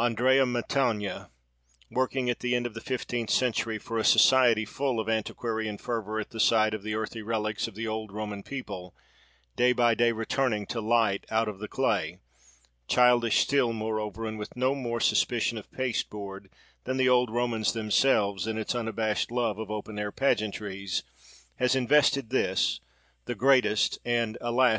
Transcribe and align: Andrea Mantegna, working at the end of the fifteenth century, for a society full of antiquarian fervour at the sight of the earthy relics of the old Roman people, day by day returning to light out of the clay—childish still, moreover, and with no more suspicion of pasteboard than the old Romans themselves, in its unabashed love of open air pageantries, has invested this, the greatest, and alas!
Andrea 0.00 0.44
Mantegna, 0.44 1.30
working 1.88 2.28
at 2.28 2.40
the 2.40 2.56
end 2.56 2.66
of 2.66 2.74
the 2.74 2.80
fifteenth 2.80 3.30
century, 3.30 3.78
for 3.78 3.96
a 3.96 4.02
society 4.04 4.64
full 4.64 4.98
of 4.98 5.08
antiquarian 5.08 5.78
fervour 5.78 6.18
at 6.18 6.30
the 6.30 6.40
sight 6.40 6.74
of 6.74 6.82
the 6.82 6.96
earthy 6.96 7.22
relics 7.22 7.68
of 7.68 7.76
the 7.76 7.86
old 7.86 8.10
Roman 8.10 8.42
people, 8.42 8.96
day 9.54 9.72
by 9.72 9.94
day 9.94 10.10
returning 10.10 10.66
to 10.66 10.80
light 10.80 11.26
out 11.30 11.46
of 11.46 11.60
the 11.60 11.68
clay—childish 11.68 13.38
still, 13.38 13.72
moreover, 13.72 14.26
and 14.26 14.36
with 14.36 14.56
no 14.56 14.74
more 14.74 14.98
suspicion 14.98 15.56
of 15.56 15.70
pasteboard 15.70 16.50
than 16.82 16.96
the 16.96 17.08
old 17.08 17.30
Romans 17.30 17.72
themselves, 17.72 18.48
in 18.48 18.58
its 18.58 18.74
unabashed 18.74 19.30
love 19.30 19.60
of 19.60 19.70
open 19.70 19.96
air 19.96 20.10
pageantries, 20.10 21.04
has 21.54 21.76
invested 21.76 22.30
this, 22.30 22.80
the 23.26 23.36
greatest, 23.36 24.00
and 24.04 24.36
alas! 24.40 24.76